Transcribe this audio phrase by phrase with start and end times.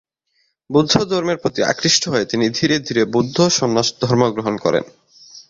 [0.69, 4.83] বৌদ্ধ ধর্মের প্রতি আকৃষ্ট হয়ে তিনি ধীরে ধীরে বৌদ্ধ সন্ন্যাস ধর্ম গ্রহণ করেন।